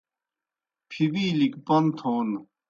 پِھبِیلیْ 0.89 1.47
گہ 1.53 1.59
پوْن 1.65 1.85
تھون 1.97 2.27